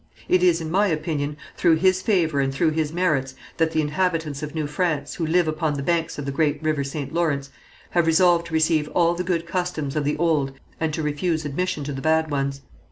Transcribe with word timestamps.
It 0.27 0.41
is, 0.41 0.61
in 0.61 0.71
my 0.71 0.87
opinion, 0.87 1.37
through 1.55 1.75
his 1.75 2.01
favour 2.01 2.39
and 2.39 2.51
through 2.51 2.71
his 2.71 2.91
merits, 2.91 3.35
that 3.57 3.69
the 3.69 3.81
inhabitants 3.81 4.41
of 4.41 4.55
New 4.55 4.65
France 4.65 5.13
who 5.13 5.27
live 5.27 5.47
upon 5.47 5.75
the 5.75 5.83
banks 5.83 6.17
of 6.17 6.25
the 6.25 6.31
great 6.31 6.59
river 6.63 6.83
Saint 6.83 7.13
Lawrence, 7.13 7.51
have 7.91 8.07
resolved 8.07 8.47
to 8.47 8.53
receive 8.55 8.89
all 8.95 9.13
the 9.13 9.23
good 9.23 9.45
customs 9.45 9.95
of 9.95 10.03
the 10.03 10.17
old 10.17 10.53
and 10.79 10.91
to 10.95 11.03
refuse 11.03 11.45
admission 11.45 11.83
to 11.83 11.93
the 11.93 12.01
bad 12.01 12.31
ones. 12.31 12.61